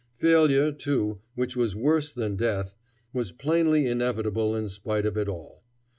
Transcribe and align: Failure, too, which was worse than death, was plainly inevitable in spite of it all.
Failure, 0.17 0.71
too, 0.71 1.19
which 1.35 1.55
was 1.55 1.75
worse 1.75 2.11
than 2.11 2.35
death, 2.35 2.73
was 3.13 3.31
plainly 3.31 3.85
inevitable 3.85 4.55
in 4.55 4.67
spite 4.67 5.05
of 5.05 5.15
it 5.15 5.29
all. 5.29 5.61